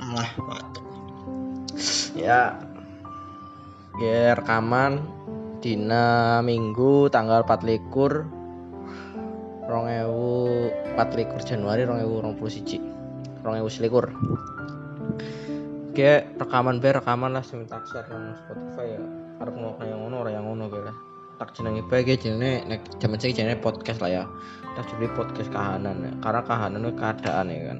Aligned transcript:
Wah, 0.00 0.30
batuk. 0.42 0.86
Ya, 2.18 2.58
ya 4.02 4.34
rekaman 4.34 5.06
dina 5.62 6.40
minggu 6.42 7.06
tanggal 7.14 7.46
4 7.46 7.62
likur 7.62 8.26
rongewu 9.70 10.66
4 10.98 11.18
likur 11.20 11.40
Januari 11.46 11.86
rongewu 11.86 12.26
rong 12.26 12.34
puluh 12.40 12.50
siji 12.50 12.82
rongewu 13.46 13.70
selikur 13.70 14.10
Oke, 15.90 16.26
rekaman 16.38 16.78
be 16.78 16.90
rekaman 16.90 17.34
lah 17.34 17.42
sing 17.42 17.66
tak 17.66 17.82
share 17.90 18.06
nang 18.14 18.32
Spotify 18.38 18.94
ya. 18.94 19.02
Arep 19.42 19.54
ngomong 19.58 19.82
yang 19.82 20.00
ngono 20.06 20.22
ora 20.22 20.30
yang 20.30 20.46
ngono 20.46 20.70
kae 20.70 20.86
lah. 20.86 20.96
Tak 21.42 21.50
jenenge 21.50 21.82
bae 21.90 22.06
ge 22.06 22.14
jenenge 22.14 22.62
nek 22.70 22.86
jaman 23.02 23.18
saiki 23.18 23.42
jenenge 23.42 23.58
podcast 23.58 23.98
lah 23.98 24.22
ya. 24.22 24.24
Tak 24.78 24.86
jadi 24.86 25.10
podcast 25.18 25.50
kahanan 25.50 25.98
ya. 26.06 26.12
Karena 26.22 26.40
kahanan 26.46 26.94
keadaan 26.94 27.50
ya 27.50 27.74
kan. 27.74 27.78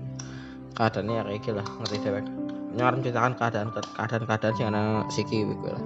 Keadaannya 0.75 1.15
ya 1.21 1.23
kayak 1.27 1.55
lah, 1.61 1.67
ngerti 1.83 1.97
dewek. 2.03 2.27
Nyaran 2.71 3.03
ceritakan 3.03 3.35
keadaan 3.35 3.69
keadaan 3.75 4.25
keadaan 4.27 4.55
sing 4.55 4.67
ana 4.71 4.83
siki 5.11 5.43
gue 5.43 5.71
lah. 5.71 5.85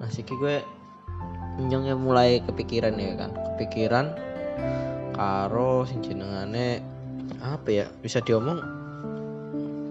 Nah, 0.00 0.08
siki 0.08 0.34
gue 0.40 0.64
nyongnya 1.60 1.94
mulai 1.94 2.40
kepikiran 2.44 2.96
ya 2.96 3.14
kan. 3.20 3.30
Kepikiran 3.54 4.06
karo 5.12 5.84
sing 5.84 6.00
jenengane 6.00 6.80
apa 7.44 7.68
ya? 7.68 7.86
Bisa 8.00 8.24
diomong 8.24 8.84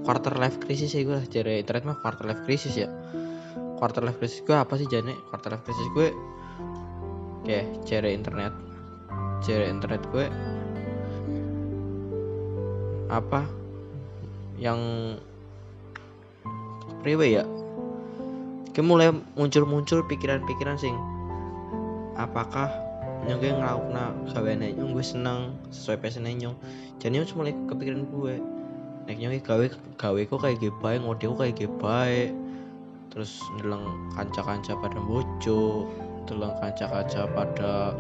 quarter 0.04 0.36
life 0.36 0.60
crisis 0.60 0.92
ya 0.92 1.08
gue 1.08 1.20
jare 1.32 1.64
internet 1.64 1.84
mah 1.88 1.98
quarter 2.04 2.28
life 2.28 2.44
crisis 2.44 2.76
ya 2.76 2.92
quarter 3.80 4.04
life 4.04 4.20
crisis 4.20 4.44
gue 4.44 4.54
apa 4.54 4.76
sih 4.76 4.86
jane 4.92 5.16
quarter 5.32 5.56
life 5.56 5.64
crisis 5.64 5.88
gue 5.96 6.12
oke 7.44 7.60
jare 7.88 8.12
internet 8.12 8.52
jare 9.48 9.72
internet 9.72 10.04
gue 10.12 10.28
apa 13.08 13.48
yang 14.64 14.80
priwe 17.04 17.36
ya. 17.36 17.44
Kayak 18.72 18.88
mulai 18.88 19.08
muncul-muncul 19.36 20.08
pikiran-pikiran 20.08 20.80
sing 20.80 20.96
apakah 22.16 22.72
yang 23.28 23.44
gue 23.44 23.52
ngelakuin 23.52 24.32
gaweane 24.32 24.68
nyong? 24.80 24.96
Gue 24.96 25.06
seneng 25.06 25.60
sesuai 25.70 26.00
passionnya 26.00 26.32
nyong. 26.32 26.56
Jadi 27.04 27.20
nyong 27.20 27.36
mulai 27.36 27.54
kepikiran 27.68 28.08
gue 28.08 28.34
nek 29.04 29.16
nyong 29.20 29.36
gawe 29.44 29.66
gawe 30.00 30.22
kok 30.24 30.40
kayak 30.40 30.64
gitu 30.64 30.72
bae 30.80 30.96
ngode 30.96 31.28
kok 31.28 31.40
kayak 31.44 31.74
bae. 31.84 32.32
Terus 33.12 33.44
ndeleng 33.60 33.86
kanca-kanca 34.16 34.74
pada 34.80 34.98
bojo 35.04 35.86
ndeleng 36.26 36.56
kanca-kanca 36.64 37.30
pada 37.30 37.94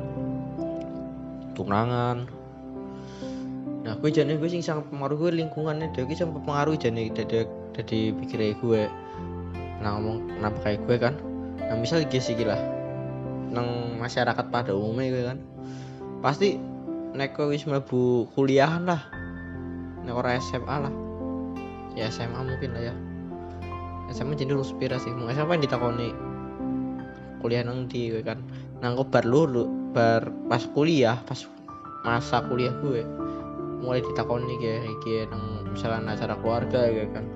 tunangan 1.53 2.25
nah 3.83 3.99
gue 3.99 4.09
jadi 4.09 4.39
gue 4.39 4.47
sing 4.47 4.63
sangat 4.63 4.87
pengaruh 4.87 5.19
gue 5.19 5.43
lingkungannya 5.43 5.91
dia 5.91 6.07
gue 6.07 6.15
sangat 6.15 6.39
pengaruh 6.47 6.79
jadi 6.79 7.11
dari 7.11 7.43
dari 7.75 7.99
pikirnya 8.15 8.55
gue 8.63 8.83
nah 9.83 9.99
ngomong 9.99 10.39
kenapa 10.39 10.57
kayak 10.63 10.79
gue 10.87 10.95
kan? 10.95 11.13
Nah 11.59 11.75
misal 11.75 12.07
gitu 12.07 12.23
sih 12.23 12.39
lah 12.47 12.59
nang 13.51 13.99
masyarakat 13.99 14.47
pada 14.47 14.71
umumnya 14.71 15.11
gue 15.11 15.23
kan 15.27 15.37
pasti 16.23 16.55
nek 17.13 17.35
kowe 17.35 17.51
wis 17.51 17.67
mlebu 17.67 18.31
kuliahan 18.31 18.87
lah 18.87 19.03
nek 20.07 20.15
ora 20.15 20.39
SMA 20.39 20.75
lah. 20.87 20.93
Ya 21.93 22.07
SMA 22.07 22.39
mungkin 22.39 22.73
lah 22.73 22.89
ya. 22.89 22.95
SMA 24.09 24.33
jadi 24.33 24.55
lulus 24.57 24.73
pira 24.75 24.97
sih? 24.97 25.13
Mau 25.13 25.29
SMA 25.29 25.59
yang 25.59 25.63
ditakoni 25.67 26.09
kuliah 27.43 27.61
nang 27.67 27.91
di 27.91 28.15
gue 28.15 28.23
kan? 28.23 28.39
Nang 28.79 28.95
bar 29.11 29.27
lulu 29.27 29.67
bar 29.91 30.31
pas 30.47 30.63
kuliah 30.71 31.19
pas 31.27 31.43
masa 32.07 32.39
kuliah 32.47 32.71
gue 32.79 33.03
mulai 33.83 33.99
ditakoni 33.99 34.55
kayak 34.57 34.87
kayak 35.03 35.27
misalnya 35.67 36.15
acara 36.15 36.39
keluarga 36.39 36.81
ya 36.87 37.05
kan. 37.11 37.27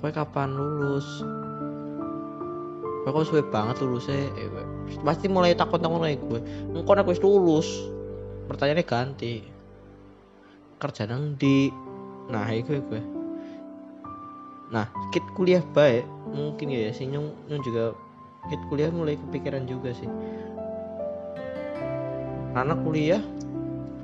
Kowe 0.00 0.08
kapan 0.08 0.56
lulus? 0.56 1.04
Kowe 3.04 3.20
kok 3.20 3.28
suwe 3.28 3.44
banget 3.44 3.84
lulusnya 3.84 4.32
eh, 4.40 4.48
pasti 5.04 5.28
mulai 5.28 5.52
takut 5.52 5.76
takut 5.76 6.00
lagi 6.00 6.16
gue 6.16 6.40
engkau 6.72 6.96
aku 6.96 7.12
lulus 7.20 7.68
pertanyaannya 8.48 8.84
ganti. 8.88 9.34
Kerja 10.80 11.04
nang 11.04 11.36
di 11.36 11.68
nah 12.32 12.48
itu 12.48 12.80
gue 12.80 13.02
nah 14.72 14.88
kit 15.12 15.22
kuliah 15.36 15.60
baik 15.76 16.08
mungkin 16.32 16.72
ya 16.72 16.88
sih 16.88 17.04
nyong, 17.04 17.28
nyong 17.52 17.62
juga 17.62 17.92
kit 18.48 18.58
kuliah 18.72 18.88
mulai 18.88 19.20
kepikiran 19.20 19.68
juga 19.68 19.92
sih. 19.92 20.08
Karena 22.56 22.74
kuliah 22.80 23.22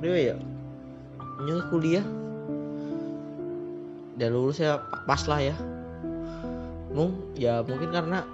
dia 0.01 0.33
ya 0.33 0.35
nyong 1.39 1.63
kuliah. 1.71 2.05
Udah 4.19 4.29
lulus 4.29 4.59
ya 4.59 4.83
pas 5.07 5.23
lah 5.25 5.39
ya. 5.41 5.55
Mung 6.91 7.15
ya 7.39 7.63
mungkin 7.63 7.89
karena 7.89 8.27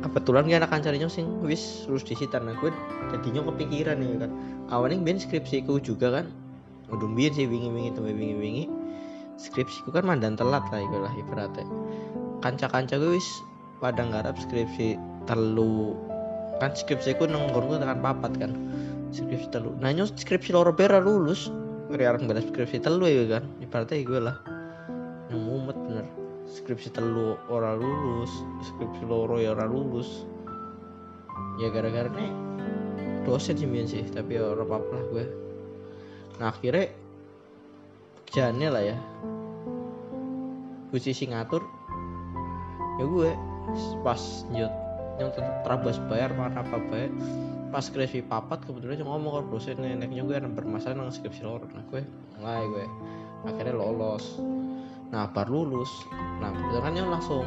kebetulan 0.00 0.48
gak 0.48 0.60
anak 0.64 0.70
kancari 0.72 0.96
nyong 0.98 1.12
sing 1.12 1.26
wis 1.44 1.84
lulus 1.90 2.06
di 2.06 2.14
situ 2.16 2.32
nah 2.36 2.54
gue 2.58 2.70
jadi 3.12 3.26
nyong 3.36 3.46
kepikiran 3.54 3.96
nih 4.00 4.26
kan. 4.26 4.30
Awalnya 4.72 4.98
ben 5.04 5.20
skripsiku 5.20 5.78
juga 5.78 6.22
kan. 6.22 6.26
Udah 6.90 7.08
biar 7.12 7.34
sih 7.34 7.46
wingi-wingi 7.46 7.94
tuh 7.94 8.06
wingi-wingi. 8.06 8.66
Skripsiku 9.36 9.92
kan 9.92 10.08
mandan 10.08 10.34
telat 10.34 10.64
lah 10.72 10.80
iku 10.80 10.96
lah 11.02 11.12
ibaratnya. 11.12 11.66
Kanca-kanca 12.40 12.96
gue 12.96 13.14
wis 13.18 13.28
pada 13.78 14.00
nggarap 14.02 14.34
skripsi 14.40 14.96
telu. 15.28 15.94
Kan 16.58 16.72
skripsiku 16.72 17.28
nang 17.28 17.52
nggonku 17.52 17.76
tekan 17.78 18.00
papat 18.00 18.32
kan. 18.40 18.52
Skripsi 19.12 19.52
telu. 19.52 19.76
Nah 19.78 19.92
nyos 19.92 20.10
skripsi 20.16 20.50
loro 20.56 20.72
bera 20.72 20.98
lulus 20.98 21.52
ngeriaran 21.90 22.26
balas 22.26 22.46
skripsi 22.50 22.82
telu 22.82 23.06
ya 23.06 23.38
kan? 23.38 23.44
Ibaratnya 23.62 24.02
gue 24.02 24.20
lah. 24.20 24.36
Yang 25.30 25.40
mumet 25.42 25.78
bener. 25.86 26.06
Skripsi 26.46 26.94
telu 26.94 27.34
ora 27.50 27.74
lulus 27.74 28.30
skripsi 28.62 29.02
loro 29.06 29.38
ya 29.38 29.54
ora 29.54 29.66
lulus. 29.66 30.26
Ya 31.58 31.72
gara-gara 31.72 32.10
nih 32.12 32.30
dosen 33.26 33.58
sih 33.58 33.66
sih 33.66 34.04
tapi 34.10 34.38
ya 34.38 34.54
ora 34.54 34.62
apa-apa 34.62 34.90
lah 34.94 35.04
gue. 35.10 35.24
Nah 36.38 36.46
akhirnya 36.54 36.90
kerjaannya 38.26 38.68
lah 38.70 38.82
ya. 38.82 38.96
Gue 40.90 40.98
sih 41.02 41.26
ngatur 41.26 41.62
ya 42.96 43.04
gue 43.04 43.30
pas 44.00 44.22
nyut 44.48 44.72
yang 45.20 45.32
terabas 45.64 46.00
bayar 46.08 46.32
mana 46.36 46.64
apa 46.64 46.76
bayar 46.88 47.12
pas 47.76 47.84
skripsi 47.84 48.24
papat 48.24 48.64
kebetulan 48.64 49.04
yang 49.04 49.12
ngomong 49.12 49.36
ke 49.36 49.52
dosen 49.52 49.76
neneknya 49.76 50.24
gue 50.24 50.32
ada 50.32 50.48
bermasalah 50.48 50.96
dengan 50.96 51.12
skripsi 51.12 51.44
lor 51.44 51.60
nah 51.76 51.84
gue 51.92 52.00
mulai 52.40 52.64
gue. 52.72 52.84
Akhirnya 53.52 53.76
lolos. 53.76 54.40
Nah 55.12 55.28
baru 55.28 55.68
lulus. 55.68 55.92
Nah 56.40 56.56
kebetulan 56.56 56.96
yang 56.96 57.12
langsung 57.12 57.44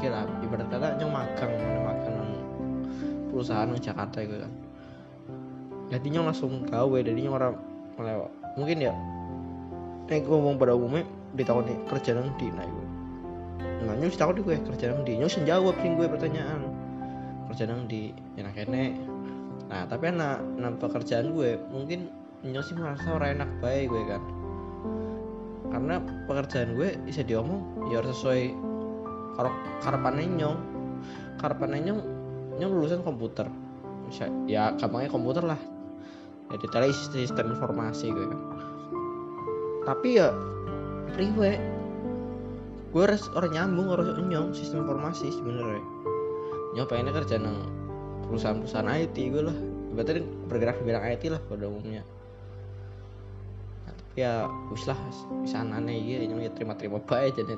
kira 0.00 0.24
ibarat 0.40 0.72
kata 0.72 0.96
yang 0.96 1.12
magang 1.12 1.52
mana 1.60 1.92
magang 1.92 2.16
perusahaan 3.28 3.68
di 3.68 3.76
Jakarta 3.84 4.24
gue 4.24 4.38
kan. 4.48 4.52
Jadi 5.92 6.08
yang 6.08 6.24
langsung 6.24 6.64
gawe 6.64 6.98
jadi 7.04 7.20
yang 7.20 7.36
orang 7.36 7.60
melewat. 8.00 8.32
Mungkin 8.56 8.80
ya 8.80 8.96
nek 10.08 10.24
ngomong 10.24 10.56
pada 10.56 10.72
umumnya 10.72 11.04
di 11.36 11.44
tahun 11.44 11.68
ini 11.68 11.76
kerja 11.92 12.16
nang 12.16 12.32
di 12.40 12.48
nah 12.48 12.64
gue 12.64 12.86
nah 13.84 13.92
nyus 13.98 14.16
takut 14.16 14.40
gue 14.40 14.56
kerja 14.56 14.88
nang 14.88 15.04
di 15.04 15.20
nyus 15.20 15.36
jawab 15.44 15.76
sih 15.84 15.92
gue 15.92 16.08
pertanyaan. 16.08 16.64
Kerja 17.52 17.68
nang 17.68 17.84
di 17.84 18.16
enak 18.40 18.56
enak 18.56 19.15
nah 19.66 19.82
tapi 19.90 20.14
anak 20.14 20.38
nah 20.62 20.70
pekerjaan 20.78 21.34
gue 21.34 21.58
mungkin 21.74 22.06
nyus 22.46 22.70
sih 22.70 22.76
merasa 22.78 23.16
orang 23.16 23.40
enak 23.40 23.50
baik 23.58 23.90
gue 23.90 24.02
kan. 24.06 24.22
Karena 25.72 25.94
pekerjaan 26.30 26.78
gue 26.78 26.94
bisa 27.02 27.26
diomong 27.26 27.90
ya 27.90 28.00
harus 28.00 28.14
sesuai 28.20 28.42
karo 29.34 29.50
karepannya 29.82 30.26
nyong. 30.36 30.58
Karepannya 31.40 31.80
nyong 31.90 32.00
nyong 32.60 32.72
lulusan 32.72 33.02
komputer. 33.02 33.50
Bisa 34.06 34.30
ya 34.46 34.76
gampangnya 34.78 35.10
komputer 35.10 35.44
lah. 35.44 35.60
Ya 36.52 36.56
detailnya 36.62 36.94
sistem 36.94 37.56
informasi 37.56 38.14
gue 38.14 38.26
kan. 38.30 38.40
Tapi 39.86 40.08
ya 40.18 40.30
priwe 41.14 41.58
gue 42.94 43.02
harus 43.02 43.26
orang 43.34 43.52
nyambung 43.52 43.90
harus 43.92 44.14
nyong 44.16 44.54
sistem 44.54 44.86
informasi 44.86 45.34
sebenarnya. 45.34 45.82
Nyong 46.78 46.86
pengennya 46.86 47.12
kerja 47.12 47.36
nang 47.42 47.75
perusahaan-perusahaan 48.28 48.90
IT 49.06 49.16
gue 49.16 49.42
lah. 49.42 49.56
Berarti 49.96 50.20
bergerak 50.50 50.76
di 50.82 50.84
bidang 50.92 51.04
IT 51.08 51.24
lah 51.32 51.40
pada 51.48 51.64
umumnya. 51.70 52.02
Nah, 53.86 53.92
tapi 53.96 54.16
ya 54.20 54.50
wis 54.68 54.84
lah 54.84 54.98
bisa 55.40 55.62
aneh 55.62 55.96
ya 55.96 56.26
nyong 56.28 56.42
ya 56.44 56.50
terima-terima 56.52 57.00
baik 57.06 57.38
jadi 57.38 57.54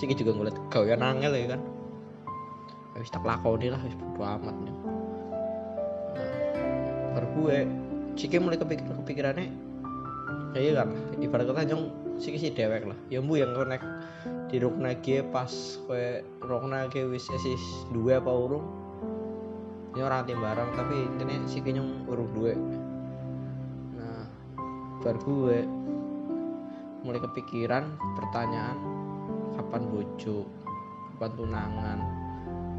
sih 0.00 0.08
juga 0.16 0.32
ngeliat 0.34 0.56
gawean 0.72 1.04
angel 1.04 1.32
ya 1.36 1.46
kan. 1.54 1.60
Wis 2.98 3.12
tak 3.12 3.24
lakoni 3.24 3.70
lah 3.70 3.80
wis 3.86 3.94
bodo 3.96 4.20
amat 4.20 4.56
nah, 4.56 4.76
baru 7.16 7.28
gue 7.40 7.58
Ciki 8.12 8.36
mulai 8.36 8.60
kepikiran 8.60 9.00
kepikirannya 9.04 9.48
ya 10.52 10.60
iya 10.60 10.72
kan 10.84 10.92
ibarat 11.16 11.48
kata 11.48 11.64
nyong 11.64 11.88
sih 12.20 12.36
si 12.36 12.52
dewek 12.52 12.84
lah. 12.84 12.98
Ya 13.08 13.24
bu 13.24 13.40
yang 13.40 13.56
konek 13.56 13.80
di 14.52 14.60
rukna 14.60 14.92
gie 15.00 15.24
pas 15.24 15.48
kue 15.88 16.20
rukna 16.44 16.84
gie 16.92 17.08
wis 17.08 17.24
esis 17.32 17.64
dua 17.96 18.20
apa 18.20 18.28
urung 18.28 18.81
ini 19.92 20.00
orang 20.00 20.24
timbarang 20.24 20.72
tapi 20.72 20.96
intinya 21.06 21.36
sih 21.46 21.60
nyong 21.60 22.08
urung 22.08 22.30
dua 22.32 22.52
nah 23.96 24.24
baru 25.04 25.20
gue 25.20 25.58
mulai 27.04 27.20
kepikiran 27.20 27.96
pertanyaan 28.16 28.78
kapan 29.56 29.82
bojo 29.92 30.48
kapan 31.16 31.30
tunangan 31.36 31.98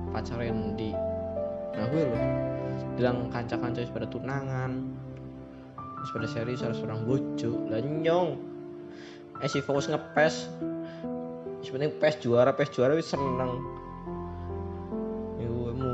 pacaran 0.10 0.76
di 0.76 0.92
nah 1.74 1.86
gue 1.90 2.04
loh 2.06 2.26
bilang 2.94 3.30
kanca-kanca 3.34 3.82
wis 3.82 3.94
pada 3.94 4.06
tunangan 4.06 4.94
pada 6.12 6.28
serius 6.28 6.60
harus 6.60 6.84
orang 6.84 7.08
bojo. 7.08 7.64
Lah 7.72 7.80
nyong 7.80 8.36
eh 9.40 9.48
si 9.48 9.64
fokus 9.64 9.88
ngepes. 9.88 10.52
Penting 11.64 11.96
pes 11.98 12.22
juara 12.22 12.54
pes 12.54 12.70
juara 12.70 12.94
wis 12.94 13.10
seneng. 13.10 13.50
gue 13.50 13.93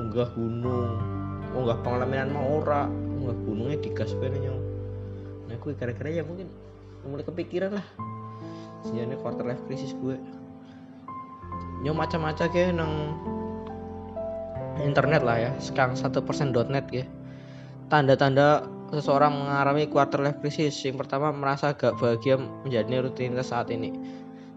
munggah 0.09 0.33
gunung. 0.33 0.97
Munggah 1.53 1.77
pengalaman 1.85 2.33
mau 2.33 2.57
ora. 2.57 2.89
Munggah 2.89 3.37
gunungnya 3.45 3.77
digas 3.77 4.09
nyong 4.17 4.69
nah 5.49 5.57
gue 5.57 5.73
gara-gara 5.73 6.09
ya 6.13 6.21
mungkin 6.21 6.45
mulai 7.09 7.25
kepikiran 7.25 7.73
lah. 7.73 7.85
Sejauhnya 8.85 9.17
quarter 9.17 9.43
life 9.49 9.65
crisis 9.65 9.97
gue 9.97 10.15
nyong 11.81 11.97
macam-macam 11.97 12.45
kayak 12.53 12.77
nang 12.77 13.17
internet 14.77 15.25
lah 15.25 15.37
ya. 15.41 15.51
Sekarang 15.57 15.97
satu 15.97 16.21
persen 16.21 16.53
.net 16.53 16.85
ya 16.93 17.05
tanda-tanda 17.89 18.69
seseorang 18.93 19.33
mengalami 19.33 19.89
quarter 19.89 20.21
life 20.21 20.37
crisis. 20.37 20.77
Yang 20.85 21.05
pertama 21.05 21.33
merasa 21.33 21.73
gak 21.73 21.97
bahagia 21.97 22.37
menjalani 22.37 23.09
rutinitas 23.09 23.49
saat 23.49 23.73
ini. 23.73 23.89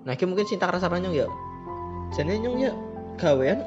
Nah 0.05 0.13
ini 0.13 0.25
mungkin 0.29 0.45
cinta 0.45 0.69
rasa 0.69 0.93
nyong 0.93 1.17
ya. 1.17 1.27
Jadi 2.13 2.37
nyong 2.37 2.57
ya 2.61 2.73
gawean 3.17 3.65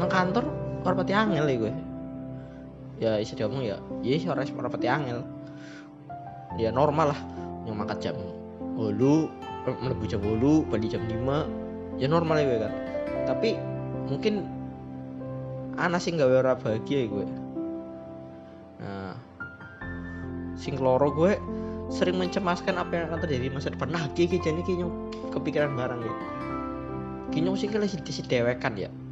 nang 0.00 0.08
kantor 0.08 0.48
orang 0.84 0.96
pati 1.00 1.12
angel 1.16 1.44
ya 1.48 1.56
gue. 1.56 1.72
Ya 3.00 3.10
bisa 3.18 3.34
diomong 3.34 3.64
ya. 3.64 3.80
Iya 4.04 4.16
sih 4.20 4.28
orang 4.28 4.46
orang 4.54 4.72
pati 4.72 4.86
angel. 4.86 5.24
Ya 6.60 6.70
normal 6.70 7.16
lah. 7.16 7.20
Yang 7.64 7.76
makan 7.80 7.96
jam 7.98 8.16
bolu 8.76 9.32
melebu 9.64 10.04
jam 10.04 10.20
bolu 10.20 10.60
balik 10.68 10.92
jam 10.92 11.00
5 11.08 11.96
ya 11.96 12.06
normal 12.06 12.36
ya 12.36 12.44
gue 12.44 12.58
kan. 12.60 12.72
Tapi 13.24 13.56
mungkin 14.12 14.44
anak 15.80 16.04
sih 16.04 16.12
nggak 16.12 16.28
ora 16.28 16.52
bahagia 16.54 16.98
ya 17.02 17.06
gue. 17.08 17.26
Nah 18.84 19.16
sing 20.54 20.76
loro 20.78 21.08
gue 21.10 21.40
sering 21.88 22.16
mencemaskan 22.20 22.76
apa 22.76 22.92
yang 22.92 23.04
akan 23.08 23.18
terjadi 23.24 23.48
di 23.48 23.52
masa 23.52 23.72
depan. 23.72 23.88
Nah 23.88 24.04
kiki 24.12 24.36
jadi 24.38 24.60
kini 24.60 24.84
kepikiran 25.32 25.72
barang 25.72 26.00
ya. 26.04 26.14
Kini 27.32 27.50
sih 27.58 27.66
kalau 27.66 27.88
si, 27.88 27.98
dewekan 28.30 28.78
ya 28.78 28.86
ya 28.86 29.03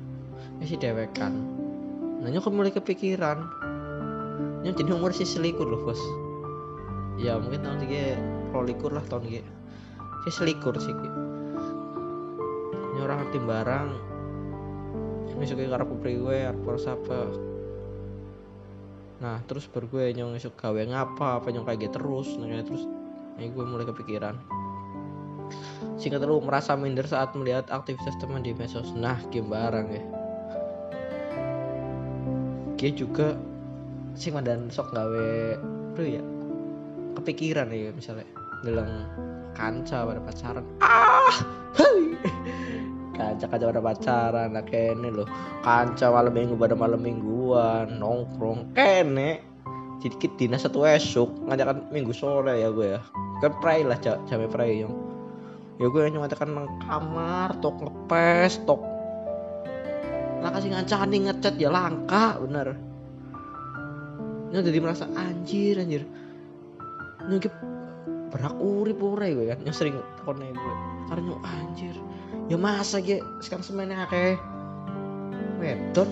si 0.66 0.76
dewekan. 0.78 1.32
Nah 2.22 2.28
nyok 2.30 2.50
mulai 2.54 2.74
kepikiran. 2.74 3.38
Nyok 4.62 4.74
jadi 4.78 4.90
umur 4.94 5.10
si 5.10 5.26
selikur 5.26 5.66
loh 5.66 5.82
bos. 5.82 6.00
Ya 7.18 7.36
mungkin 7.38 7.66
tahun 7.66 7.82
tiga 7.84 8.16
rolikur 8.52 8.90
lah 8.94 9.04
tahun 9.06 9.28
tiga 9.28 9.42
si 10.22 10.30
selikur 10.30 10.78
sih 10.78 10.94
ini 12.92 12.98
orang 13.00 13.26
ngerti 13.26 13.38
barang. 13.42 13.88
Ini 15.32 15.44
suka 15.48 15.64
karena 15.66 15.86
priwe 15.88 16.36
arep 16.46 16.62
apa 16.86 17.20
nah 19.22 19.38
terus 19.46 19.70
baru 19.70 19.86
gue 19.86 20.18
nyong 20.18 20.34
esok 20.34 20.58
gawe 20.58 20.82
ngapa 20.82 21.38
apa 21.38 21.54
nyong 21.54 21.62
kayak 21.62 21.86
gitu 21.86 22.02
terus. 22.02 22.28
Nah 22.38 22.62
terus. 22.62 22.84
Ini 23.38 23.54
gue 23.54 23.64
mulai 23.64 23.86
kepikiran. 23.86 24.34
Singkat 25.94 26.26
terus 26.26 26.42
merasa 26.42 26.74
minder 26.74 27.06
saat 27.06 27.30
melihat 27.38 27.70
aktivitas 27.70 28.18
teman 28.18 28.42
di 28.42 28.50
medsos. 28.50 28.90
Nah 28.98 29.22
game 29.30 29.46
barang 29.46 29.86
ya 29.94 30.21
dia 32.82 32.90
juga 32.90 33.38
sing 34.18 34.34
dan 34.42 34.66
sok 34.66 34.90
gawe 34.90 35.54
tuh 35.94 36.02
ya 36.02 36.22
kepikiran 37.14 37.70
ya 37.70 37.94
misalnya. 37.94 38.26
Bilang 38.66 39.06
kanca 39.54 40.02
pada 40.02 40.18
pacaran. 40.18 40.66
Ah 40.82 41.30
hei. 41.78 42.18
Kanca 43.14 43.46
kanca 43.46 43.70
pada 43.70 43.78
pacaran 43.78 44.58
nah 44.58 44.66
kene 44.66 45.14
loh 45.14 45.30
kanca 45.62 46.10
malam 46.10 46.34
minggu 46.34 46.58
pada 46.58 46.74
malam 46.74 46.98
mingguan 46.98 48.02
nongkrong 48.02 48.74
kene. 48.74 49.38
Sedikit 50.02 50.34
dinas 50.34 50.66
satu 50.66 50.82
esok 50.82 51.46
ngajakan 51.46 51.86
minggu 51.94 52.10
sore 52.10 52.58
ya 52.58 52.74
gue 52.74 52.98
ya. 52.98 53.00
Kan 53.38 53.54
pray 53.62 53.86
lah 53.86 53.94
jam 54.02 54.18
jamnya 54.26 54.50
pray 54.50 54.82
yang 54.82 54.90
ya 55.78 55.86
gue 55.86 56.02
hanya 56.02 56.26
ngatakan 56.26 56.66
kamar 56.82 57.54
tok 57.62 57.78
ngepes 57.78 58.58
tok 58.66 58.91
lah 60.42 60.50
kasih 60.50 60.74
ngancani 60.74 61.16
ngecat 61.30 61.54
ya 61.54 61.70
langka 61.70 62.34
bener. 62.42 62.74
Ini 64.50 64.60
jadi 64.60 64.78
merasa 64.82 65.06
anjir 65.14 65.78
anjir. 65.78 66.02
Ini 67.30 67.38
berak 68.34 68.54
urip 68.58 68.98
ora 69.00 69.30
gue 69.30 69.46
kan. 69.48 69.62
Yang 69.62 69.76
sering 69.78 69.96
takutnya 70.18 70.50
gue 70.50 70.74
karena 71.08 71.38
anjir. 71.46 71.94
Ya 72.50 72.58
masa 72.58 72.98
ya 72.98 73.22
sekarang 73.38 73.62
semuanya 73.62 74.02
akeh. 74.04 74.34
Wedon. 75.62 76.10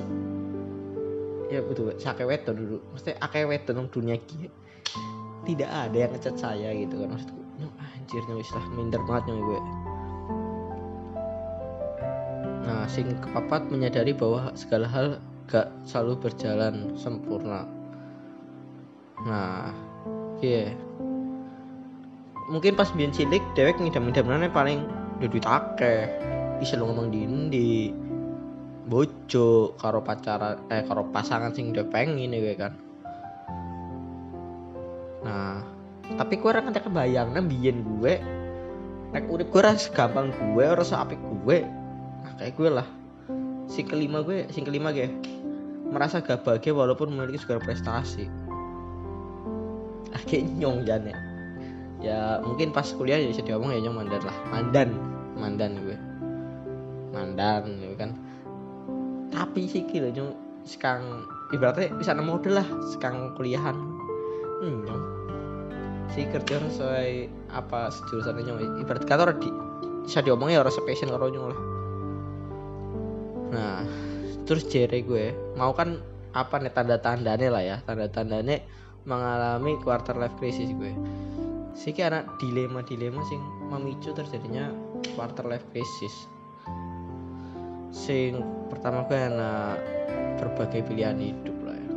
Ya 1.50 1.60
betul 1.66 1.90
sakit 1.98 2.24
wedon 2.24 2.54
dulu. 2.54 2.76
Mesti 2.94 3.18
akeh 3.18 3.44
wedon 3.50 3.82
di 3.82 3.90
dunia 3.90 4.16
kia 4.30 4.48
tidak 5.42 5.70
ada 5.72 5.96
yang 6.06 6.10
ngecat 6.14 6.36
saya 6.38 6.70
gitu 6.78 7.02
kan. 7.02 7.18
Maksudku 7.18 7.40
nyong 7.58 7.74
anjir 7.76 8.22
nyong 8.30 8.40
istilah 8.40 8.66
minder 8.78 9.02
banget 9.10 9.22
nyong 9.26 9.40
gue 9.42 9.60
nah 12.70 12.86
sing 12.86 13.18
kepapat 13.18 13.66
menyadari 13.66 14.14
bahwa 14.14 14.54
segala 14.54 14.86
hal 14.86 15.18
gak 15.50 15.66
selalu 15.82 16.22
berjalan 16.22 16.94
sempurna. 16.94 17.66
Nah 19.26 19.74
iya 20.38 20.70
yeah. 20.70 20.72
mungkin 22.46 22.78
pas 22.78 22.94
biar 22.94 23.10
cilik 23.10 23.42
dewek 23.58 23.82
ngidam-ngidamnya 23.82 24.54
paling 24.54 24.86
duit 25.18 25.42
akeh. 25.42 26.06
Bisa 26.62 26.78
lo 26.78 26.94
ngomong 26.94 27.10
di 27.10 27.26
ndi 27.26 27.70
bojo 28.86 29.74
karo 29.74 29.98
pacaran 30.06 30.62
eh 30.70 30.86
karo 30.86 31.10
pasangan 31.10 31.50
sing 31.50 31.74
udah 31.74 31.90
pengen 31.90 32.30
ya 32.30 32.54
kan. 32.54 32.78
Nah 35.26 35.58
tapi 36.14 36.38
gue 36.38 36.46
orang 36.46 36.70
kebayang 36.70 37.34
nah 37.34 37.42
biyen 37.42 37.82
gue 37.82 38.14
nek 39.10 39.26
urip 39.26 39.50
gue 39.50 39.58
ras 39.58 39.90
gampang 39.90 40.30
gue 40.30 40.64
rasa 40.70 41.02
apik 41.02 41.18
gue 41.18 41.66
nah 42.24 42.32
kayak 42.36 42.54
gue 42.56 42.70
lah. 42.70 42.88
Si 43.70 43.86
kelima 43.86 44.26
gue 44.26 44.50
sing 44.50 44.66
kelima 44.66 44.90
gue 44.90 45.06
merasa 45.90 46.22
gak 46.22 46.46
bahagia 46.46 46.74
walaupun 46.74 47.10
memiliki 47.14 47.42
segala 47.42 47.62
prestasi. 47.62 48.26
Akhirnya 50.14 50.66
nyong 50.66 50.78
jane 50.86 51.14
ya. 52.02 52.42
Mungkin 52.42 52.74
pas 52.74 52.86
kuliah 52.94 53.18
ya 53.18 53.30
bisa 53.30 53.42
diomong 53.46 53.74
ya 53.74 53.80
nyong 53.82 53.96
mandan 53.98 54.22
lah. 54.26 54.36
Mandan 54.50 54.88
mandan 55.38 55.72
gue. 55.86 55.96
Mandan 57.14 57.62
gitu 57.78 57.94
kan. 57.98 58.10
Tapi 59.30 59.70
sih 59.70 59.86
kilo 59.86 60.10
nyong 60.10 60.34
sekarang 60.66 61.24
ibaratnya 61.54 61.94
bisa 61.94 62.14
nemu 62.14 62.38
model 62.38 62.58
lah 62.58 62.68
sekarang 62.94 63.34
kuliahan. 63.38 63.74
Hmm, 64.60 64.82
nyong. 64.86 65.04
Si 66.10 66.26
kerja 66.26 66.58
sesuai 66.58 67.30
apa 67.54 67.94
jurusan 68.10 68.34
nyong? 68.34 68.82
Ibarat 68.82 69.06
kata 69.06 69.38
di 69.38 69.50
bisa 70.02 70.26
diomongnya 70.26 70.66
orang 70.66 70.74
spesial 70.74 71.14
karo 71.14 71.30
nyong 71.30 71.54
lah 71.54 71.69
nah 73.50 73.82
terus 74.46 74.66
jere 74.70 75.02
gue 75.02 75.34
mau 75.58 75.74
kan 75.74 75.98
apa 76.30 76.62
nih 76.62 76.70
tanda 76.70 76.96
tandanya 77.02 77.48
lah 77.50 77.62
ya 77.62 77.76
tanda 77.82 78.06
tandanya 78.06 78.62
mengalami 79.08 79.74
quarter 79.80 80.16
life 80.16 80.36
crisis 80.36 80.70
gue. 80.76 80.92
Sih 81.72 81.96
karena 81.96 82.26
dilema 82.36 82.84
dilema 82.84 83.24
sing 83.26 83.40
memicu 83.72 84.12
terjadinya 84.12 84.68
quarter 85.16 85.46
life 85.48 85.64
crisis. 85.72 86.12
Sing 87.90 88.44
pertama 88.68 89.06
gue 89.08 89.16
enak 89.16 89.76
berbagai 90.38 90.84
pilihan 90.86 91.16
hidup 91.16 91.56
lah 91.64 91.76
ya. 91.76 91.94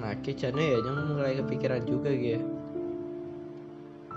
Nah 0.00 0.12
kejadian 0.24 0.56
ya 0.58 0.78
yang 0.80 0.96
mulai 1.14 1.36
kepikiran 1.38 1.82
juga 1.84 2.10
gitu 2.10 2.42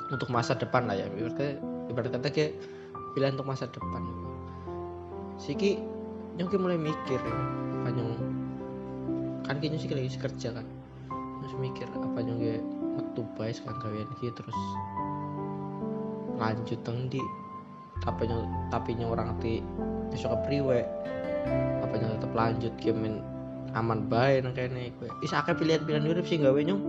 untuk 0.09 0.33
masa 0.33 0.57
depan 0.57 0.89
lah 0.89 0.97
ya 0.97 1.05
ibaratnya 1.05 1.61
ibarat 1.93 2.09
kata 2.17 2.29
kayak 2.33 2.57
pilihan 3.13 3.37
untuk 3.37 3.49
masa 3.49 3.69
depan. 3.69 4.01
Siki 5.37 5.77
nyong 6.37 6.49
mulai 6.59 6.79
mikir 6.79 7.17
ya 7.17 7.37
apa 7.79 7.89
nyong 7.95 8.13
kan 9.47 9.55
kayaknya 9.57 9.79
sih 9.81 9.89
lagi 9.89 10.19
kerja 10.19 10.49
kan. 10.53 10.65
Terus 11.41 11.53
mikir 11.57 11.87
apa 11.89 12.19
nyong 12.21 12.37
kayak 12.37 12.63
metu 12.99 13.21
bae 13.39 13.49
sekarang 13.49 13.79
kalian 13.81 14.09
gitu 14.21 14.35
terus 14.35 14.59
lanjut 16.37 16.79
di 17.09 17.21
tapi 17.99 18.29
nyong 18.29 18.45
tapi 18.69 18.93
nyong 18.93 19.11
orang 19.15 19.29
ti 19.41 19.63
besok 20.13 20.37
priwe. 20.45 20.85
Apa 21.81 21.93
nyong 21.97 22.21
tetap 22.21 22.31
lanjut 22.37 22.73
game 22.77 23.23
aman 23.73 24.09
bae 24.09 24.41
nang 24.41 24.57
kene 24.57 24.89
gue 24.97 25.09
bisa 25.21 25.45
akeh 25.45 25.53
pilihan-pilihan 25.53 26.01
hidup 26.01 26.25
sih 26.25 26.41
gawe 26.41 26.57
nyong 26.57 26.81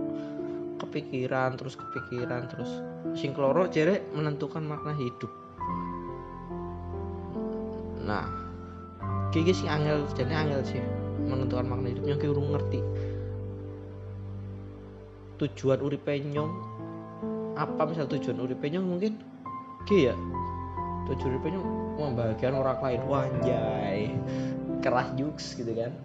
kepikiran 0.81 1.53
terus 1.53 1.77
kepikiran 1.77 2.49
terus 2.49 2.81
sing 3.13 3.37
kloro 3.37 3.69
jere 3.69 4.01
menentukan 4.17 4.65
makna 4.65 4.97
hidup. 4.97 5.29
Nah 8.01 8.25
kayak 9.31 9.55
sih 9.55 9.67
angel 9.67 10.03
jadi 10.13 10.33
angel 10.45 10.61
sih 10.67 10.81
menentukan 11.25 11.65
makna 11.67 11.87
hidupnya. 11.95 12.15
Kayak 12.19 12.31
urung 12.35 12.49
ngerti. 12.53 12.79
Tujuan 15.41 15.79
uripe 15.81 16.13
nyong 16.21 16.51
apa 17.57 17.81
misal 17.89 18.05
tujuan 18.07 18.37
uripe 18.43 18.67
nyong 18.69 18.85
mungkin 18.85 19.13
ki 19.89 20.11
ya? 20.11 20.15
Tujuan 21.09 21.39
hidupnya 21.39 21.59
membahagiakan 21.97 22.55
orang 22.59 22.79
lain. 22.83 23.01
Wanjay 23.07 23.99
keras 24.83 25.09
juks 25.17 25.57
gitu 25.57 25.71
kan. 25.73 25.95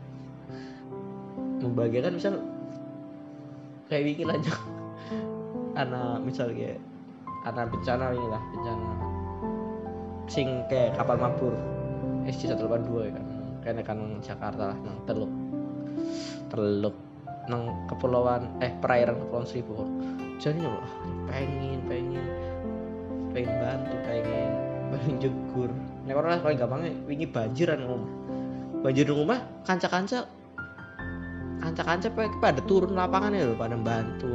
Membahagiakan 1.61 2.16
misal 2.16 2.35
kayak 3.87 4.14
bikin 4.14 4.30
aja 4.30 4.54
anak 5.76 6.25
misal 6.26 6.50
kayak 6.50 6.80
anak 7.47 7.71
bencana 7.71 8.11
ini 8.11 8.26
lah 8.26 8.42
bencana 8.50 8.90
sing 10.26 10.66
kayak 10.66 10.99
kapal 10.99 11.14
mabur 11.14 11.54
SC 12.30 12.52
182 12.52 13.09
ya 13.09 13.12
kan. 13.14 13.25
Kayaknya 13.62 13.83
kan 13.83 13.99
Jakarta 14.23 14.62
lah 14.75 14.78
nang 14.83 14.99
teluk. 15.06 15.33
Teluk 16.50 16.97
nang 17.47 17.87
kepulauan 17.87 18.59
eh 18.62 18.75
perairan 18.83 19.18
kepulauan 19.23 19.47
Seribu. 19.47 19.87
Jadi 20.37 20.61
loh 20.62 20.85
pengen 21.30 21.80
pengen 21.88 22.26
pengen 23.33 23.52
bantu 23.61 23.95
pengen 24.04 24.50
pengen 24.92 25.14
jegur 25.21 25.71
orang 26.06 26.38
paling 26.40 26.59
gampangnya 26.61 26.92
wingi 27.04 27.26
banjiran 27.26 27.83
rumah 27.83 28.11
banjir 28.85 29.11
rumah 29.11 29.42
kanca-kanca 29.66 30.30
kanca-kanca 31.59 32.06
pada 32.38 32.61
turun 32.64 32.95
lapangan 32.95 33.35
ya 33.35 33.50
loh 33.50 33.59
pada 33.59 33.75
bantu 33.75 34.30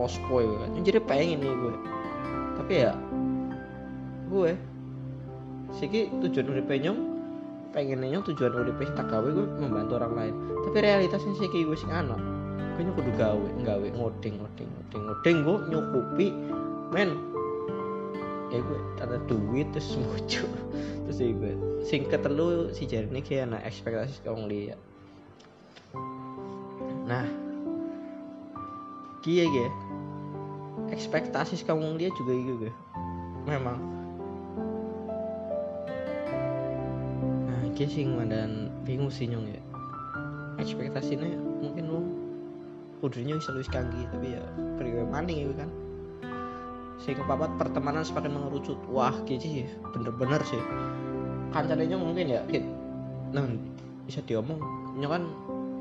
posko 0.00 0.40
ya 0.40 0.56
kan. 0.64 0.70
Jadi 0.80 0.98
pengen 1.04 1.38
nih 1.44 1.52
gue. 1.52 1.74
Tapi 2.56 2.72
ya 2.88 2.92
gue 4.32 4.56
sih 5.76 5.88
tujuan 6.08 6.46
udah 6.52 6.64
penyong 6.68 6.98
pengen 7.72 8.04
nyong 8.04 8.24
tujuan 8.28 8.52
sing 8.52 8.92
tak 8.92 9.08
gawe 9.08 9.24
gue 9.24 9.46
membantu 9.56 9.96
orang 9.96 10.12
lain. 10.12 10.34
Tapi 10.68 10.78
realitasnya 10.84 11.32
sih 11.40 11.48
gue 11.48 11.76
sing 11.76 11.88
anak. 11.88 12.20
Gue 12.76 12.84
nyok 12.84 12.96
kudu 13.00 13.12
gawe 13.16 13.48
gawe 13.64 13.86
ngoding 13.96 14.34
ngoding 14.36 14.68
ngoding 14.68 15.02
ngoding 15.08 15.36
gue 15.40 15.56
nyukupi 15.72 16.28
men. 16.92 17.10
Ya 18.52 18.60
gue 18.60 18.80
ada 19.00 19.16
duit 19.24 19.72
terus 19.72 19.96
muncul 20.00 20.52
terus 21.08 21.18
ya 21.18 21.28
gue 21.34 21.52
sing 21.84 22.06
ketelu 22.08 22.70
si 22.70 22.86
ini 22.88 23.20
kayak 23.20 23.52
anak 23.52 23.68
ekspektasi 23.68 24.22
kamu 24.24 24.48
lihat 24.48 24.80
nah 27.04 27.26
kia 29.20 29.44
ya? 29.44 29.68
Ekspektasi 30.88 31.60
kamu 31.68 32.00
lihat 32.00 32.14
juga 32.16 32.32
gitu 32.32 32.68
memang 33.44 34.01
nah 37.82 37.90
kia 37.90 37.98
sing 37.98 38.14
dan 38.30 38.70
bingung 38.86 39.10
sih 39.10 39.26
nyong 39.26 39.42
ya. 39.50 39.58
Ekspektasinya 40.62 41.26
mungkin 41.58 41.90
lu 41.90 42.00
kudurnya 43.02 43.34
bisa 43.42 43.50
lebih 43.50 43.74
kangi 43.74 44.02
tapi 44.06 44.38
ya 44.38 44.42
priwe 44.78 45.02
maning 45.02 45.50
ya 45.50 45.66
kan. 45.66 45.70
Sehingga 47.02 47.26
papat 47.26 47.50
pertemanan 47.58 48.06
semakin 48.06 48.38
mengerucut. 48.38 48.78
Wah 48.86 49.10
sih 49.26 49.66
bener-bener 49.90 50.38
sih. 50.46 50.62
Kancannya 51.50 51.98
mungkin 51.98 52.30
ya 52.30 52.46
kit. 52.46 52.62
Nah 53.34 53.50
bisa 54.06 54.22
diomong. 54.30 54.62
Nyong 55.02 55.10
kan 55.10 55.24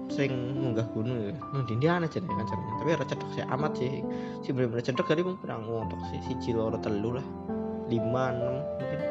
sering 0.10 0.58
munggah 0.58 0.90
gunung 0.98 1.22
ya. 1.22 1.38
Nang 1.54 1.70
dindi 1.70 1.86
ana 1.86 2.10
aja 2.10 2.18
nih 2.18 2.34
kancannya 2.34 2.74
tapi 2.82 2.90
ora 2.98 3.06
cedek 3.06 3.30
sih 3.38 3.46
amat 3.46 3.72
sih. 3.78 4.02
Si 4.42 4.50
bener-bener 4.50 4.82
cedek 4.82 5.06
tadi 5.06 5.22
mungkin 5.22 5.38
pernah 5.46 5.62
ngontok 5.62 6.02
sih. 6.10 6.20
Si 6.26 6.34
ciloro 6.42 6.82
telu 6.82 7.22
lah. 7.22 7.28
Lima 7.94 8.34
enam 8.34 8.66
mungkin 8.82 9.11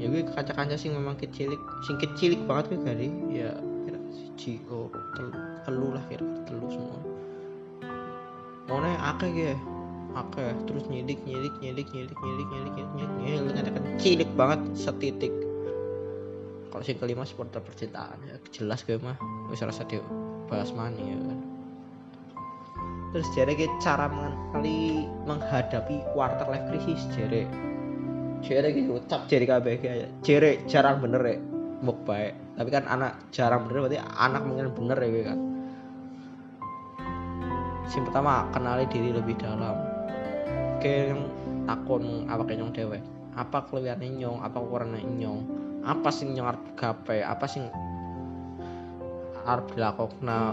ya 0.00 0.08
gue 0.08 0.24
kaca-kaca 0.32 0.80
sih 0.80 0.88
memang 0.88 1.12
kecilik 1.20 1.60
sing 1.84 2.00
kecilik 2.00 2.40
banget 2.48 2.72
gue 2.72 2.80
kali 2.80 3.08
ya 3.28 3.52
kira 3.84 4.00
si 4.08 4.56
ciloro 4.64 4.88
telu, 5.12 5.32
telu 5.68 5.88
lah 5.92 6.04
kira 6.08 6.24
telu 6.48 6.66
semua 6.72 6.98
nih 8.80 8.96
akeh 8.96 9.30
ya 9.36 9.54
akeh 10.16 10.56
terus 10.64 10.88
nyidik 10.88 11.20
nyidik 11.28 11.52
nyidik 11.60 11.86
nyidik 11.92 12.16
nyidik 12.16 12.48
nyidik 12.48 12.74
nyidik 12.80 12.90
nyidik 12.96 13.12
nyidik 13.20 13.50
nyidik 13.52 13.72
kan 13.76 13.84
cilik 14.00 14.30
banget 14.40 14.60
setitik 14.72 15.34
kalau 16.72 16.80
sing 16.86 16.96
kelima 16.96 17.28
supporter 17.28 17.60
percintaan 17.60 18.16
ya 18.24 18.40
jelas 18.56 18.80
gue 18.88 18.96
mah 19.04 19.20
wis 19.52 19.60
rasa 19.60 19.84
dia 19.84 20.00
bahas 20.48 20.72
mani 20.72 21.12
ya 21.12 21.18
kan 21.20 21.38
terus 23.12 23.28
jare 23.36 23.52
ke 23.52 23.68
cara 23.84 24.08
mengenali 24.08 25.04
menghadapi 25.28 26.00
quarter 26.16 26.46
life 26.48 26.64
crisis 26.72 27.04
jare 27.12 27.44
jare 28.40 28.68
gitu 28.72 28.96
ucap 29.00 29.28
jare 29.28 29.44
kabeh 29.44 29.76
ya 29.80 30.08
jare 30.24 30.64
jarang 30.64 31.00
bener 31.04 31.22
ya 31.24 31.36
muk 31.80 32.04
baik 32.04 32.36
tapi 32.60 32.68
kan 32.68 32.84
anak 32.92 33.16
jarang 33.32 33.64
bener 33.64 33.88
berarti 33.88 33.96
anak 34.04 34.44
mungkin 34.44 34.68
bener 34.76 35.00
ya 35.00 35.32
kan? 35.32 35.38
Sing 37.88 38.04
pertama 38.04 38.44
kenali 38.52 38.84
diri 38.92 39.16
lebih 39.16 39.32
dalam. 39.40 39.80
Kayak 40.76 41.16
yang 41.16 41.20
takon 41.64 42.28
apa 42.28 42.52
nyong 42.52 42.76
dewe 42.76 43.00
apa 43.32 43.64
kelebihan 43.64 44.04
nyong 44.20 44.38
apa 44.44 44.60
kurangnya 44.60 45.00
nyong? 45.00 45.40
Apa 45.88 46.12
sing 46.12 46.36
nyong 46.36 46.52
arep 46.52 46.64
gape? 46.76 47.24
Apa 47.24 47.48
sing 47.48 47.64
arep 49.48 49.66
dilakokna? 49.72 50.52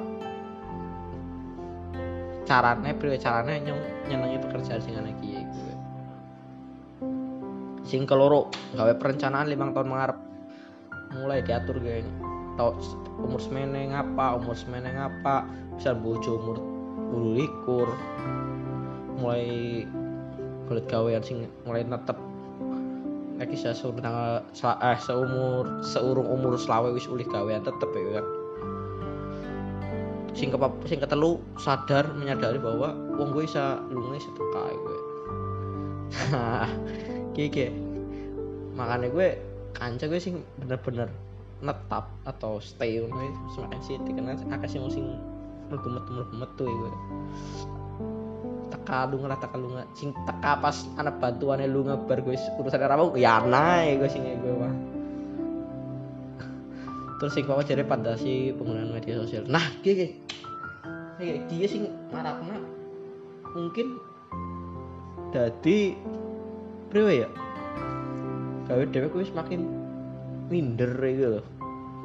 Carane 2.48 2.96
priwe 2.96 3.20
carane 3.20 3.60
nyong 3.68 3.82
nyenengi 4.08 4.40
pekerjaan 4.48 4.80
sing 4.80 4.96
ana 4.96 5.12
gue 5.20 5.37
sing 7.88 8.04
keloro 8.04 8.52
gawe 8.76 8.94
perencanaan 9.00 9.48
limang 9.48 9.72
tahun 9.72 9.88
mengarep. 9.88 10.20
Mulai 11.16 11.40
diatur 11.40 11.80
gue 11.80 12.04
tau 12.60 12.76
umur 13.24 13.40
semene 13.40 13.96
ngapa 13.96 14.36
umur 14.36 14.54
semene 14.60 14.92
ngapa 14.92 15.48
bisa 15.80 15.96
bojo 15.96 16.36
umur 16.36 16.58
bulu 17.10 17.30
likur. 17.40 17.88
Mulai 19.18 19.48
kulit 20.68 20.86
gawean 20.92 21.24
sing 21.24 21.48
mulai 21.64 21.88
netep. 21.88 22.20
Nek 23.40 23.48
bisa 23.48 23.72
seumur 23.72 24.04
tanggal 24.04 24.44
eh 24.84 25.00
seumur 25.00 25.64
seurung 25.80 26.28
umur 26.28 26.60
selawe 26.60 26.92
wis 26.92 27.08
ulih 27.08 27.26
gawean 27.32 27.64
tetep 27.64 27.88
ya 27.96 28.20
kan. 28.20 28.26
Sing 30.36 30.54
ke 30.54 30.58
sing 30.86 31.00
ketelu 31.02 31.42
sadar 31.58 32.14
menyadari 32.14 32.62
bahwa 32.62 32.94
wong 33.18 33.34
gue 33.34 33.50
bisa 33.50 33.82
lunga 33.90 34.22
bisa 34.22 34.30
teka 34.38 34.62
gue 34.70 35.00
kiki 37.38 37.70
makanya 38.74 39.14
gue 39.14 39.38
kanca 39.78 40.10
gue 40.10 40.18
sing 40.18 40.42
bener-bener 40.58 41.10
netap 41.62 42.10
atau 42.26 42.58
stay 42.62 43.02
gue 43.02 43.28
semakin 43.54 43.82
city 43.86 44.10
karena 44.14 44.34
akeh 44.34 44.70
sing 44.70 44.82
sing 44.90 45.06
mlebu 45.70 45.90
metu 46.38 46.66
gue. 46.66 46.92
Teka 48.68 49.10
lu 49.10 49.22
ngerasa 49.22 49.42
teka 49.46 49.56
lu 49.58 49.68
sing 49.98 50.10
teka 50.26 50.52
pas 50.62 50.78
anak 50.98 51.18
bantuannya 51.22 51.66
lu 51.70 51.86
ngebar 51.86 52.22
gue 52.26 52.36
urusan 52.38 52.82
ramu 52.82 53.18
ya 53.18 53.42
naik 53.42 54.02
gue 54.02 54.10
sing 54.10 54.24
gue 54.26 54.54
mah 54.54 54.74
terus 57.18 57.34
papa 57.50 57.66
jadi 57.66 57.82
pada 57.82 58.14
si 58.14 58.54
penggunaan 58.54 58.94
media 58.94 59.18
sosial. 59.18 59.50
Nah 59.50 59.66
gini 59.82 60.14
gini. 61.18 61.42
Dia 61.50 61.66
sing 61.66 61.90
marakna 62.14 62.62
mungkin 63.58 63.98
jadi 65.34 65.98
priwe 66.98 67.22
ya? 67.22 67.30
Gawe 68.66 68.84
dewek 68.90 69.14
gue 69.14 69.30
semakin 69.30 69.70
minder 70.50 70.90
gitu 70.98 71.38
loh 71.38 71.46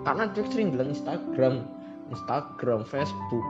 karena 0.05 0.29
dia 0.37 0.45
sering 0.53 0.69
bilang 0.69 0.93
Instagram 0.93 1.65
Instagram 2.13 2.85
Facebook 2.85 3.47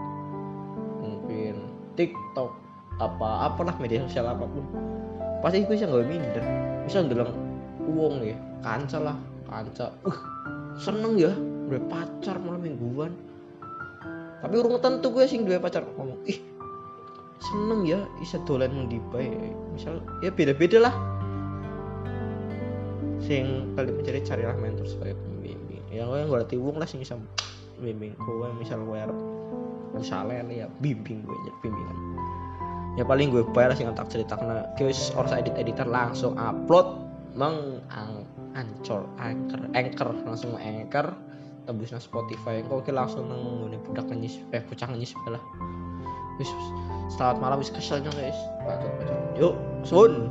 mungkin 1.02 1.66
TikTok 1.98 2.54
apa 3.02 3.50
apalah 3.50 3.74
media 3.82 4.06
sosial 4.06 4.30
apa 4.30 4.46
pun. 4.46 4.62
Pasti 5.42 5.66
gue 5.66 5.74
bisa 5.74 5.90
nggak 5.90 6.06
minder 6.06 6.44
bisa 6.86 7.02
bilang 7.02 7.34
uang 7.90 8.22
ya. 8.22 8.38
Kanca 8.62 9.02
lah 9.02 9.18
kanca. 9.50 9.90
Uh 10.06 10.18
seneng 10.78 11.18
ya 11.18 11.34
udah 11.66 11.82
pacar 11.90 12.38
malam 12.38 12.62
mingguan. 12.62 13.18
Tapi 14.38 14.54
urung 14.62 14.78
tentu 14.78 15.10
gue 15.10 15.26
sing 15.26 15.42
dua 15.42 15.58
pacar 15.58 15.82
ngomong 15.98 16.22
ih 16.30 16.38
seneng 17.42 17.82
ya 17.82 17.98
bisa 18.22 18.38
dolan 18.46 18.70
mandi 18.70 19.02
bae 19.10 19.50
misal 19.74 19.98
ya 20.22 20.30
beda-beda 20.30 20.78
lah 20.78 20.94
sing 23.32 23.72
kali 23.72 23.88
mencari 23.88 24.20
carilah 24.20 24.56
mentor 24.60 24.84
sebagai 24.84 25.16
pembimbing. 25.16 25.80
Yang 25.88 26.06
gue 26.12 26.20
nggak 26.28 26.44
ada 26.44 26.56
uang 26.60 26.76
lah 26.76 26.84
sing 26.84 27.00
bisa 27.00 27.16
bimbing 27.80 28.12
gue 28.14 28.48
misal 28.60 28.78
gue 28.84 29.00
misalnya 29.98 30.44
ya 30.48 30.66
bimbing 30.78 31.26
gue 31.26 31.36
jadi 31.44 31.58
bimbingan 31.60 31.98
ya 32.94 33.04
paling 33.04 33.32
gue 33.32 33.42
bayar 33.50 33.74
sih 33.74 33.84
ngantak 33.84 34.08
cerita 34.12 34.38
karena 34.38 34.68
guys 34.78 35.10
orang 35.18 35.42
edit 35.42 35.56
editor 35.58 35.88
langsung 35.88 36.38
upload 36.38 37.02
meng 37.34 37.80
ancor 38.54 39.08
anchor 39.18 39.60
anchor 39.74 40.08
langsung 40.28 40.54
anchor 40.60 41.16
tembus 41.62 41.94
nang 41.94 42.02
Spotify. 42.02 42.58
Kok 42.66 42.90
langsung 42.90 43.30
nang 43.30 43.64
ngene 43.64 43.78
budak 43.86 44.10
nangis 44.10 44.42
eh 44.50 44.62
bocah 44.66 44.90
nangis 44.90 45.14
lah 45.30 45.42
wis 46.40 46.50
selamat 47.14 47.38
malam 47.38 47.56
wis 47.62 47.70
keselnya 47.70 48.10
guys. 48.12 48.38
Yuk 49.38 49.54
sun 49.86 50.28